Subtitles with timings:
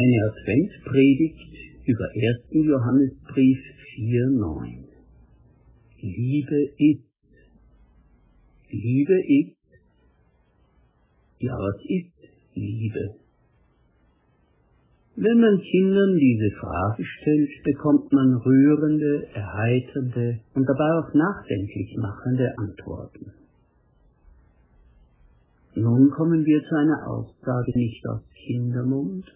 [0.00, 1.52] Eine Adventspredigt
[1.84, 2.46] über 1.
[2.52, 3.58] Johannesbrief
[3.98, 4.84] 4,9
[6.00, 7.04] Liebe ist.
[8.70, 9.58] Liebe ist.
[11.40, 12.16] Ja, was ist
[12.54, 13.16] Liebe?
[15.16, 22.48] Wenn man Kindern diese Frage stellt, bekommt man rührende, erheiternde und dabei auch nachdenklich machende
[22.56, 23.32] Antworten.
[25.74, 29.26] Nun kommen wir zu einer Aussage nicht aus Kindermund,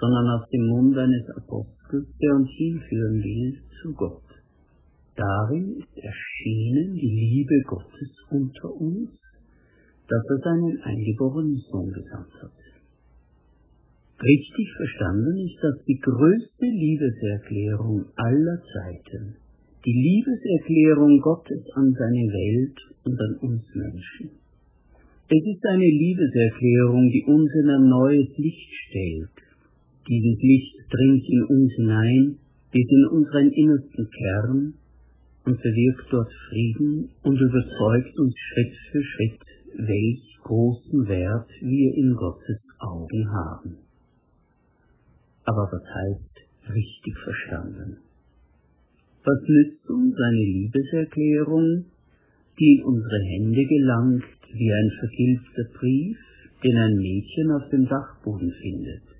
[0.00, 4.22] sondern aus dem Mund eines Apostels, der uns hinführen will zu Gott.
[5.16, 9.10] Darin ist erschienen die Liebe Gottes unter uns,
[10.08, 12.58] dass er seinen eingeborenen Sohn gesandt hat.
[14.22, 19.36] Richtig verstanden ist das die größte Liebeserklärung aller Zeiten,
[19.84, 24.30] die Liebeserklärung Gottes an seine Welt und an uns Menschen.
[25.30, 29.47] Es ist eine Liebeserklärung, die uns in ein neues Licht stellt,
[30.08, 32.38] dieses Licht dringt in uns hinein
[32.72, 34.74] bis in unseren innersten Kern
[35.44, 39.40] und bewirkt dort Frieden und überzeugt uns Schritt für Schritt,
[39.76, 43.76] welch großen Wert wir in Gottes Augen haben.
[45.44, 47.96] Aber was heißt richtig verstanden?
[49.24, 51.84] Was nützt uns eine Liebeserklärung,
[52.58, 56.18] die in unsere Hände gelangt wie ein vergilbter Brief,
[56.64, 59.17] den ein Mädchen auf dem Dachboden findet?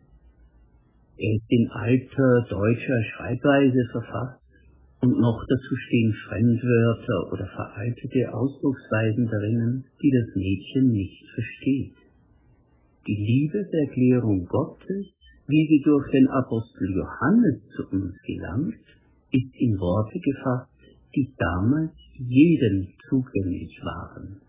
[1.18, 4.40] Er ist in alter deutscher Schreibweise verfasst
[5.02, 11.96] und noch dazu stehen Fremdwörter oder veraltete Ausdrucksweisen drinnen, die das Mädchen nicht versteht.
[13.06, 15.06] Die Liebeserklärung Gottes,
[15.48, 18.86] wie sie durch den Apostel Johannes zu uns gelangt,
[19.32, 20.70] ist in Worte gefasst,
[21.16, 24.40] die damals jedem zugänglich waren.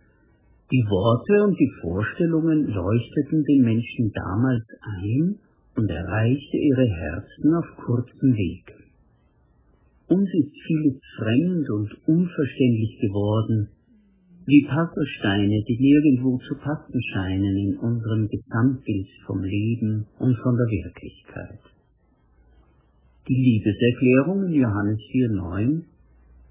[0.72, 4.66] Die Worte und die Vorstellungen leuchteten den Menschen damals
[5.02, 5.40] ein
[5.76, 8.74] und erreichte ihre Herzen auf kurzem Weg.
[10.08, 13.70] Uns ist vieles fremd und unverständlich geworden,
[14.46, 20.66] wie Passersteine, die nirgendwo zu passen scheinen in unserem Gesamtbild vom Leben und von der
[20.66, 21.60] Wirklichkeit.
[23.28, 25.84] Die Liebeserklärung in Johannes 4,9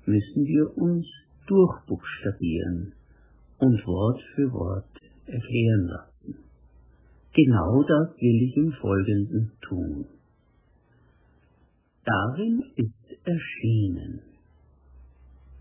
[0.06, 1.06] müssen wir uns
[1.48, 2.92] durchbuchstabieren
[3.58, 4.86] und Wort für Wort
[5.26, 6.17] erklären lassen.
[7.34, 10.06] Genau das will ich im Folgenden tun.
[12.04, 14.20] Darin ist erschienen.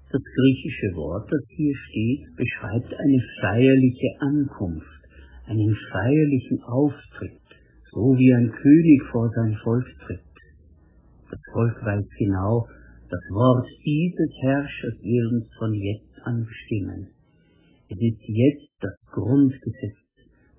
[0.09, 5.01] Das griechische Wort, das hier steht, beschreibt eine feierliche Ankunft,
[5.45, 7.41] einen feierlichen Auftritt,
[7.91, 10.21] so wie ein König vor sein Volk tritt.
[11.29, 12.65] Das Volk weiß genau,
[13.09, 17.07] das Wort dieses Herrschers will uns von jetzt an bestimmen.
[17.89, 20.06] Es ist jetzt das Grundgesetz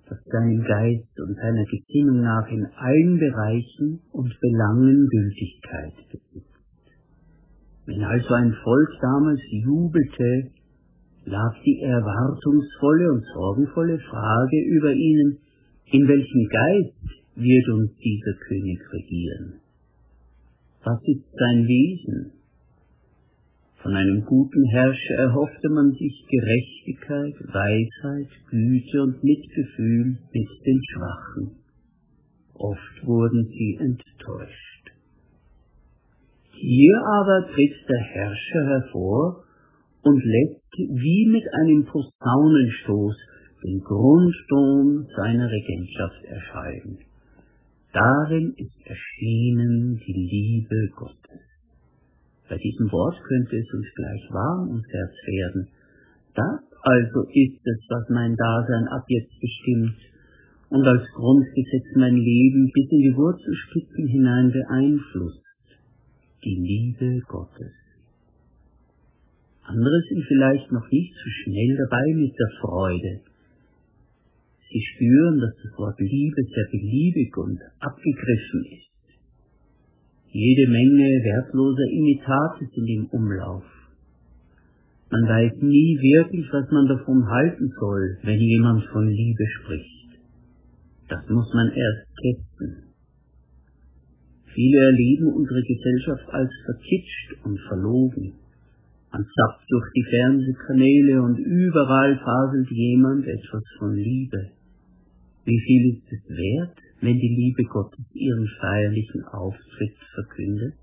[0.09, 6.49] das seinem Geist und seiner Gesinnung nach in allen Bereichen und Belangen Gültigkeit besitzt.
[7.85, 10.51] Wenn also ein Volk damals jubelte,
[11.25, 15.37] lag die erwartungsvolle und sorgenvolle Frage über ihnen,
[15.91, 19.53] in welchem Geist wird uns dieser König regieren?
[20.83, 22.38] Was ist sein Wesen?
[23.81, 31.51] Von einem guten Herrscher erhoffte man sich Gerechtigkeit, Weisheit, Güte und Mitgefühl mit den Schwachen.
[32.55, 34.91] Oft wurden sie enttäuscht.
[36.51, 39.43] Hier aber tritt der Herrscher hervor
[40.03, 43.15] und lässt wie mit einem Posaunenstoß
[43.63, 46.97] den Grundton seiner Regentschaft erscheinen.
[47.93, 51.18] Darin ist erschienen die Liebe Gottes.
[52.49, 55.67] Bei diesem Wort könnte es uns gleich warm ums Herz werden.
[56.33, 59.95] Das also ist es, was mein Dasein ab jetzt bestimmt
[60.69, 65.43] und als Grundgesetz mein Leben bis in die Wurzelspitzen hinein beeinflusst.
[66.43, 67.73] Die Liebe Gottes.
[69.63, 73.21] Andere sind vielleicht noch nicht so schnell dabei mit der Freude.
[74.71, 78.88] Sie spüren, dass das Wort Liebe sehr beliebig und abgegriffen ist.
[80.31, 83.63] Jede Menge wertloser Imitate sind im Umlauf.
[85.09, 90.21] Man weiß nie wirklich, was man davon halten soll, wenn jemand von Liebe spricht.
[91.09, 92.93] Das muss man erst testen.
[94.53, 98.33] Viele erleben unsere Gesellschaft als verkitscht und verlogen.
[99.11, 104.51] Man zappt durch die Fernsehkanäle und überall faselt jemand etwas von Liebe.
[105.45, 110.79] Wie viel ist es wert, wenn die Liebe Gottes ihren feierlichen Auftritt verkündet?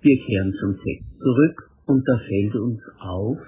[0.00, 3.38] Wir kehren zum Text zurück und da fällt uns auf,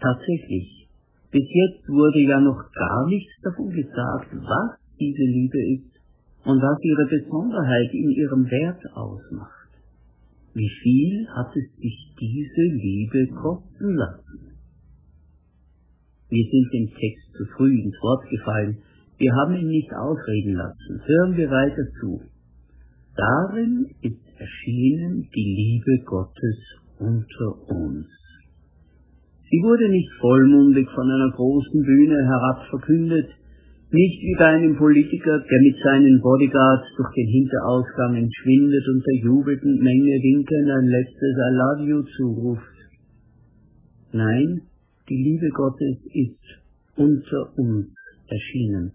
[0.00, 0.88] tatsächlich,
[1.30, 5.92] bis jetzt wurde ja noch gar nichts davon gesagt, was diese Liebe ist
[6.44, 9.68] und was ihre Besonderheit in ihrem Wert ausmacht.
[10.54, 14.52] Wie viel hat es sich diese Liebe kosten lassen?
[16.28, 18.78] Wir sind dem Text zu früh ins Wort gefallen,
[19.22, 21.00] wir haben ihn nicht ausreden lassen.
[21.06, 22.22] Hören wir weiter zu.
[23.14, 26.58] Darin ist erschienen die Liebe Gottes
[26.98, 28.08] unter uns.
[29.48, 33.28] Sie wurde nicht vollmundig von einer großen Bühne herab verkündet,
[33.92, 39.22] nicht wie bei einem Politiker, der mit seinen Bodyguards durch den Hinterausgang entschwindet und der
[39.22, 42.76] jubelnden Menge winkend ein letztes I love you zuruft.
[44.12, 44.62] Nein,
[45.08, 46.42] die Liebe Gottes ist
[46.96, 47.92] unter uns
[48.26, 48.92] erschienen,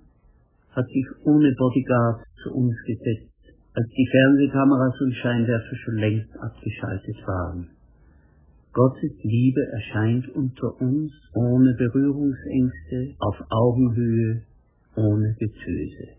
[0.77, 3.33] hat sich ohne Bodyguards zu uns gesetzt,
[3.73, 7.67] als die Fernsehkameras und Scheinwerfer schon längst abgeschaltet waren.
[8.73, 14.43] Gottes Liebe erscheint unter uns ohne Berührungsängste, auf Augenhöhe,
[14.95, 16.13] ohne Getöse.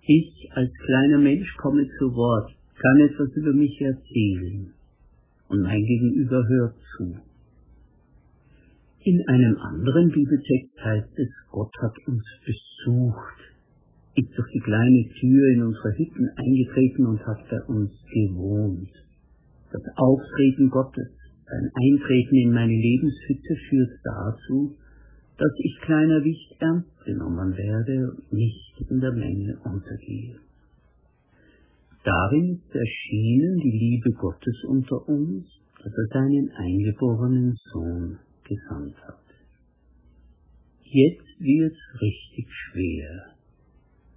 [0.00, 4.72] Ich als kleiner Mensch komme zu Wort, kann etwas über mich erzählen
[5.48, 7.16] und mein Gegenüber hört zu.
[9.02, 13.40] In einem anderen Bibeltext heißt es, Gott hat uns besucht,
[14.14, 18.90] ist durch die kleine Tür in unsere Hütten eingetreten und hat bei uns gewohnt.
[19.72, 21.08] Das Auftreten Gottes,
[21.46, 24.76] sein Eintreten in meine Lebenshütte führt dazu,
[25.38, 30.36] dass ich kleiner Wicht ernst genommen werde und nicht in der Menge untergehe.
[32.04, 35.46] Darin ist erschienen die Liebe Gottes unter uns,
[35.82, 38.18] dass er seinen eingeborenen Sohn
[38.50, 39.26] gesandt hat.
[40.82, 43.36] Jetzt wird's richtig schwer.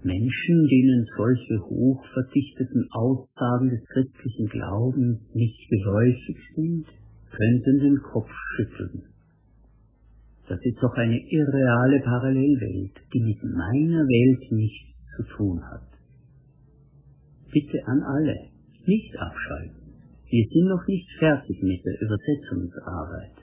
[0.03, 6.85] Menschen, denen solche hochverdichteten Aussagen des christlichen Glaubens nicht geläufig sind,
[7.31, 9.03] könnten den Kopf schütteln.
[10.49, 15.87] Das ist doch eine irreale Parallelwelt, die mit meiner Welt nichts zu tun hat.
[17.51, 18.49] Bitte an alle,
[18.85, 19.83] nicht abschalten.
[20.27, 23.42] Wir sind noch nicht fertig mit der Übersetzungsarbeit.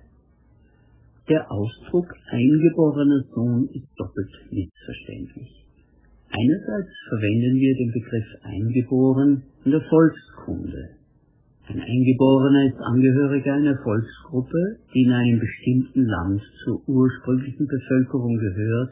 [1.31, 5.65] Der Ausdruck eingeborener Sohn ist doppelt missverständlich.
[6.29, 10.91] Einerseits verwenden wir den Begriff eingeboren in der Volkskunde.
[11.69, 18.91] Ein Eingeborener ist Angehöriger einer Volksgruppe, die in einem bestimmten Land zur ursprünglichen Bevölkerung gehört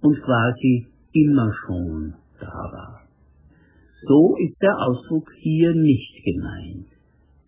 [0.00, 3.06] und quasi immer schon da war.
[4.08, 6.99] So ist der Ausdruck hier nicht gemeint.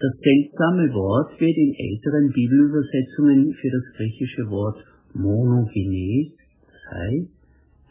[0.02, 4.82] Das seltsame Wort wird in älteren Bibelübersetzungen für das griechische Wort
[5.14, 6.34] monogenes,
[6.66, 7.30] das heißt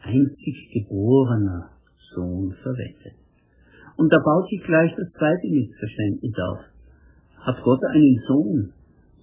[0.03, 1.71] einzig geborener
[2.11, 3.15] Sohn verwendet.
[3.95, 6.59] Und da baut sich gleich das zweite Missverständnis auf.
[7.47, 8.73] Hat Gott einen Sohn,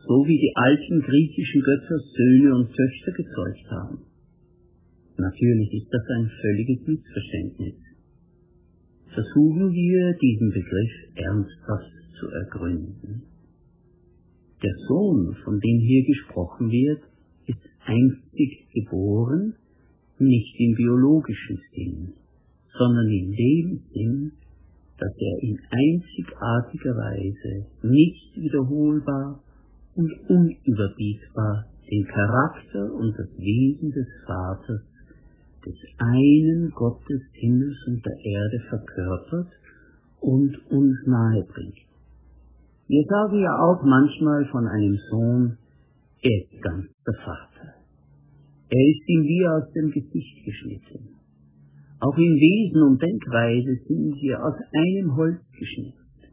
[0.09, 3.99] so wie die alten griechischen Götter Söhne und Töchter gezeugt haben?
[5.19, 7.77] Natürlich ist das ein völliges Missverständnis.
[9.13, 13.23] Versuchen wir, diesen Begriff ernsthaft zu ergründen.
[14.63, 17.03] Der Sohn, von dem hier gesprochen wird,
[17.47, 19.55] ist einstig geboren
[20.19, 22.13] nicht im biologischen Sinn,
[22.77, 24.33] sondern in dem Sinn,
[24.99, 29.41] dass er in einzigartiger Weise nicht wiederholbar
[29.95, 34.83] und unüberbietbar den Charakter und das Wesen des Vaters,
[35.65, 39.53] des einen Gottes Himmels und der Erde verkörpert
[40.21, 41.88] und uns nahebringt.
[42.89, 45.59] Wir sagen ja auch manchmal von einem Sohn,
[46.23, 47.69] er ist ganz der Vater.
[48.71, 51.21] Er ist ihm wie aus dem Gesicht geschnitten.
[52.01, 56.33] Auch in Wesen und Denkweise sind wir aus einem Holz geschnitzt.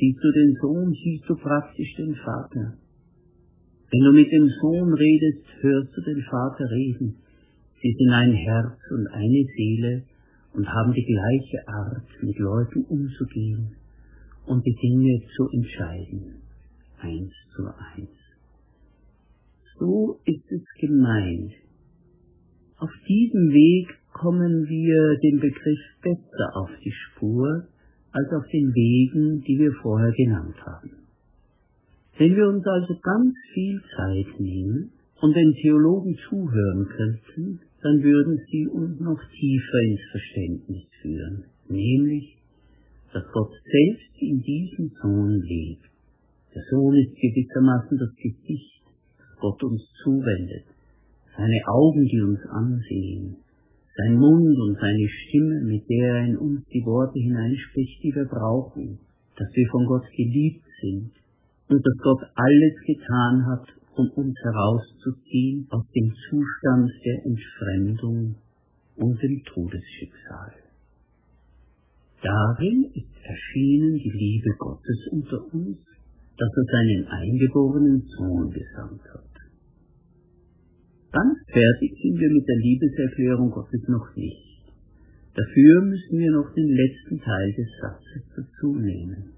[0.00, 2.78] Siehst du den Sohn, siehst du praktisch den Vater.
[3.92, 7.16] Wenn du mit dem Sohn redest, hörst du den Vater reden.
[7.82, 10.02] Sie sind ein Herz und eine Seele
[10.54, 13.76] und haben die gleiche Art, mit Leuten umzugehen
[14.46, 16.42] und die Dinge zu entscheiden.
[17.00, 18.10] Eins zu eins.
[19.78, 21.52] So ist es gemeint.
[22.78, 27.68] Auf diesem Weg kommen wir dem Begriff besser auf die Spur
[28.12, 30.90] als auf den Wegen, die wir vorher genannt haben.
[32.18, 38.40] Wenn wir uns also ganz viel Zeit nehmen und den Theologen zuhören könnten, dann würden
[38.50, 42.38] sie uns noch tiefer ins Verständnis führen, nämlich,
[43.16, 45.88] dass Gott selbst in diesem Sohn lebt.
[46.54, 48.84] Der Sohn ist gewissermaßen das Gesicht
[49.40, 50.68] Gott uns zuwendet,
[51.34, 53.36] seine Augen, die uns ansehen,
[53.96, 58.26] sein Mund und seine Stimme, mit der er in uns die Worte hineinspricht, die wir
[58.26, 58.98] brauchen,
[59.36, 61.12] dass wir von Gott geliebt sind
[61.68, 68.36] und dass Gott alles getan hat, um uns herauszuziehen aus dem Zustand der Entfremdung
[68.96, 70.65] und dem Todesschicksal.
[72.22, 75.78] Darin ist erschienen die Liebe Gottes unter uns,
[76.38, 79.36] dass er seinen eingeborenen Sohn gesandt hat.
[81.12, 84.46] Ganz fertig sind wir mit der Liebeserklärung Gottes noch nicht.
[85.34, 89.32] Dafür müssen wir noch den letzten Teil des Satzes dazu nehmen.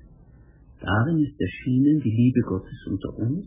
[0.80, 3.46] Darin ist erschienen die Liebe Gottes unter uns,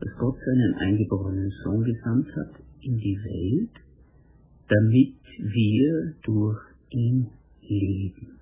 [0.00, 3.70] dass Gott seinen eingeborenen Sohn gesandt hat in die Welt,
[4.68, 6.58] damit wir durch
[6.90, 7.28] ihn
[7.62, 8.39] leben.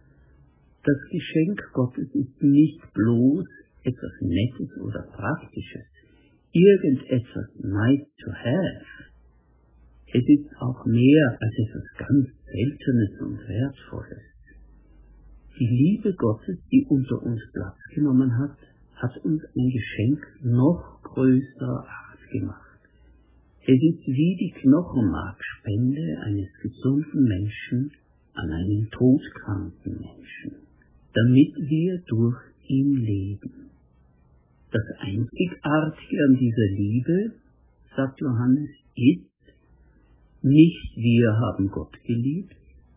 [0.89, 3.45] Das Geschenk Gottes ist nicht bloß
[3.83, 5.85] etwas Nettes oder Praktisches,
[6.53, 8.87] irgendetwas nice to have.
[10.07, 14.25] Es ist auch mehr als etwas ganz Seltenes und Wertvolles.
[15.59, 18.57] Die Liebe Gottes, die unter uns Platz genommen hat,
[18.95, 22.81] hat uns ein Geschenk noch größerer Art gemacht.
[23.61, 27.93] Es ist wie die Knochenmarkspende eines gesunden Menschen
[28.33, 30.68] an einen todkranken Menschen,
[31.15, 32.37] damit wir durch
[32.69, 33.71] ihn leben.
[34.71, 37.33] Das Einzigartige an dieser Liebe,
[37.97, 39.29] sagt Johannes, ist,
[40.43, 42.55] nicht wir haben Gott geliebt,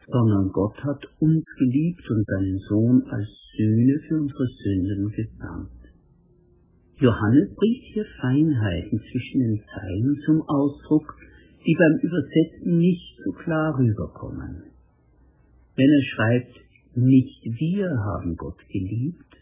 [0.07, 5.71] sondern Gott hat uns geliebt und seinen Sohn als Sühne für unsere Sünden gesandt.
[6.99, 11.15] Johannes bringt hier Feinheiten zwischen den Zeilen zum Ausdruck,
[11.65, 14.63] die beim Übersetzen nicht so klar rüberkommen.
[15.75, 16.60] Wenn er schreibt,
[16.95, 19.35] nicht wir haben Gott geliebt,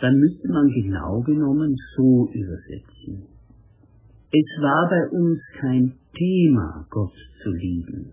[0.00, 3.26] dann müsste man genau genommen so übersetzen.
[4.30, 8.12] Es war bei uns kein Thema, Gott zu lieben.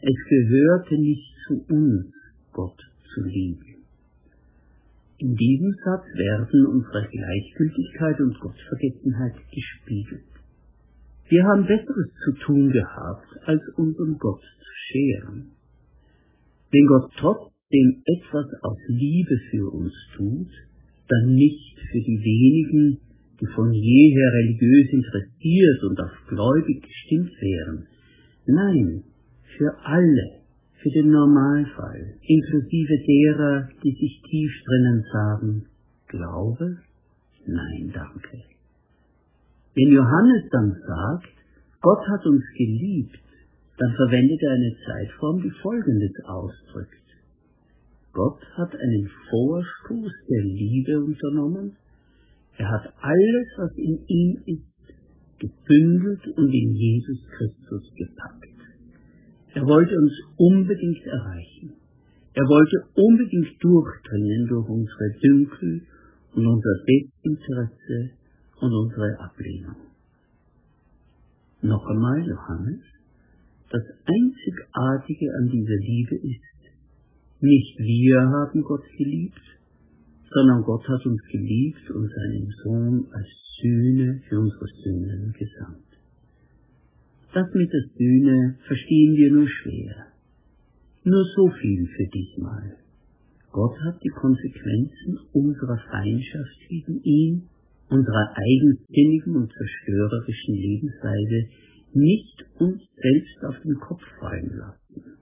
[0.00, 2.12] Es gehörte nicht zu uns,
[2.52, 2.78] Gott
[3.14, 3.76] zu lieben.
[5.18, 10.24] In diesem Satz werden unsere Gleichgültigkeit und Gottvergessenheit gespiegelt.
[11.28, 15.52] Wir haben Besseres zu tun gehabt, als unseren Gott zu scheren.
[16.70, 17.12] Wenn Gott
[17.66, 20.48] trotzdem etwas aus Liebe für uns tut,
[21.08, 22.98] dann nicht für die wenigen,
[23.40, 27.86] die von jeher religiös interessiert und auf gläubig gestimmt wären.
[28.46, 29.02] Nein,
[29.56, 30.42] für alle,
[30.82, 35.66] für den Normalfall, inklusive derer, die sich tief drinnen sagen,
[36.08, 36.78] Glaube?
[37.46, 38.42] Nein, danke.
[39.74, 41.34] Wenn Johannes dann sagt,
[41.80, 43.18] Gott hat uns geliebt,
[43.78, 47.05] dann verwendet er eine Zeitform, die Folgendes ausdrückt.
[48.16, 51.76] Gott hat einen Vorstoß der Liebe unternommen.
[52.56, 58.56] Er hat alles, was in ihm ist, gebündelt und in Jesus Christus gepackt.
[59.52, 61.74] Er wollte uns unbedingt erreichen.
[62.32, 65.82] Er wollte unbedingt durchdringen durch unsere Dünkel
[66.36, 68.16] und unser Desinteresse
[68.62, 69.76] und unsere Ablehnung.
[71.60, 72.80] Noch einmal, Johannes,
[73.70, 76.55] das Einzigartige an dieser Liebe ist,
[77.40, 79.40] nicht wir haben Gott geliebt,
[80.30, 83.28] sondern Gott hat uns geliebt und seinen Sohn als
[83.60, 85.84] Sühne für unsere Sünden gesandt.
[87.32, 90.06] Das mit der Sühne verstehen wir nur schwer.
[91.04, 92.76] Nur so viel für diesmal.
[93.52, 97.42] Gott hat die Konsequenzen unserer Feindschaft gegen ihn,
[97.88, 101.48] unserer eigensinnigen und zerstörerischen Lebensweise
[101.92, 105.15] nicht uns selbst auf den Kopf fallen lassen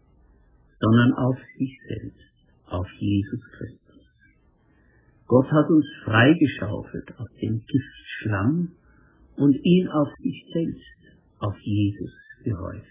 [0.81, 2.35] sondern auf sich selbst,
[2.67, 3.85] auf Jesus Christus.
[5.27, 8.73] Gott hat uns freigeschaufelt aus dem Giftschlamm
[9.37, 12.13] und ihn auf sich selbst, auf Jesus
[12.45, 12.85] gehäuft.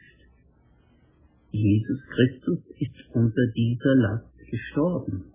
[1.51, 5.25] Jesus Christus ist unter dieser Last gestorben,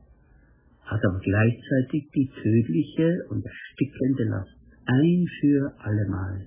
[0.82, 6.46] hat aber gleichzeitig die tödliche und erstickende Last ein für allemal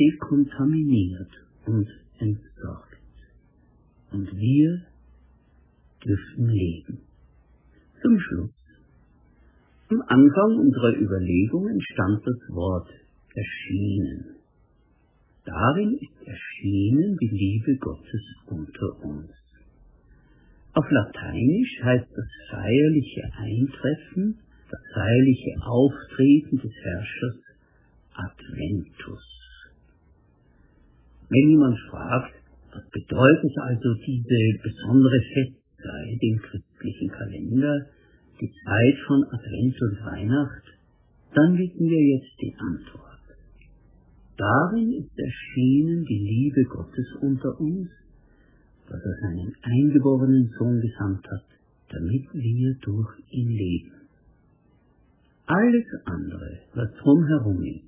[0.00, 1.30] dekontaminiert
[1.66, 1.88] und
[2.18, 2.96] entsorgt.
[4.10, 4.86] Und wir
[6.06, 6.98] dürfen leben.
[8.02, 8.50] Zum Schluss.
[9.88, 12.88] Am Anfang unserer Überlegungen stand das Wort
[13.34, 14.36] erschienen.
[15.44, 19.30] Darin ist erschienen die Liebe Gottes unter uns.
[20.72, 24.38] Auf Lateinisch heißt das feierliche Eintreffen,
[24.70, 27.36] das feierliche Auftreten des Herrschers
[28.12, 29.24] Adventus.
[31.28, 32.34] Wenn jemand fragt,
[32.72, 37.86] was bedeutet also diese besondere Fest sei dem christlichen Kalender
[38.40, 40.64] die Zeit von Advent und Weihnacht,
[41.34, 43.06] dann wissen wir jetzt die Antwort.
[44.36, 47.88] Darin ist erschienen die Liebe Gottes unter uns,
[48.88, 51.46] dass er seinen eingeborenen Sohn gesandt hat,
[51.88, 53.92] damit wir durch ihn leben.
[55.46, 57.86] Alles andere, was drumherum ist,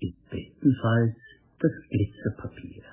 [0.00, 1.16] ist bestenfalls
[1.58, 2.84] das Glitzerpapier.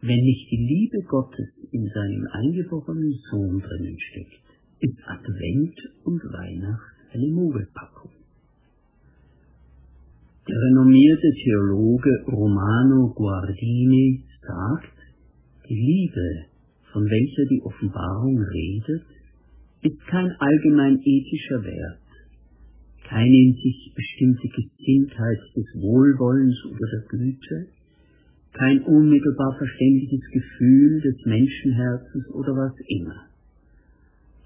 [0.00, 4.42] Wenn nicht die Liebe Gottes in seinem eingeborenen Sohn drinnen steckt,
[4.80, 5.74] ist Advent
[6.04, 8.12] und Weihnacht eine Mogelpackung.
[10.46, 14.96] Der renommierte Theologe Romano Guardini sagt,
[15.68, 16.46] die Liebe,
[16.92, 19.04] von welcher die Offenbarung redet,
[19.82, 22.00] ist kein allgemein ethischer Wert,
[23.08, 27.66] keine in sich bestimmte Gesinntheit des Wohlwollens oder der Güte,
[28.58, 33.26] kein unmittelbar verständliches Gefühl des Menschenherzens oder was immer.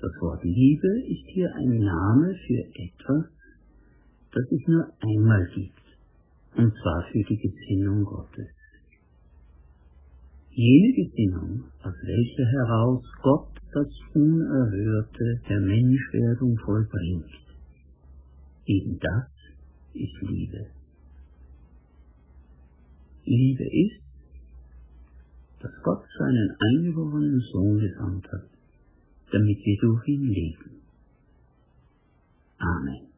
[0.01, 3.25] Das Wort Liebe ist hier ein Name für etwas,
[4.33, 5.83] das es nur einmal gibt,
[6.57, 8.49] und zwar für die Gesinnung Gottes.
[10.51, 17.31] Jene Gesinnung, aus welcher heraus Gott das Unerhörte der Menschwerdung vollbringt.
[18.67, 19.31] Eben das
[19.95, 20.67] ist Liebe.
[23.25, 24.02] Liebe ist,
[25.63, 28.49] dass Gott seinen eingeborenen Sohn gesandt hat,
[29.31, 30.83] damit wir durch ihn leben.
[32.59, 33.12] Amen.